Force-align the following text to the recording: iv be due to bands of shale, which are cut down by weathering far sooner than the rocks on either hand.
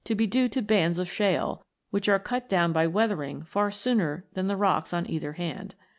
iv 0.09 0.17
be 0.17 0.25
due 0.25 0.49
to 0.49 0.63
bands 0.63 0.97
of 0.97 1.07
shale, 1.07 1.63
which 1.91 2.09
are 2.09 2.17
cut 2.17 2.49
down 2.49 2.73
by 2.73 2.87
weathering 2.87 3.43
far 3.43 3.69
sooner 3.69 4.25
than 4.33 4.47
the 4.47 4.57
rocks 4.57 4.93
on 4.95 5.07
either 5.07 5.33
hand. 5.33 5.75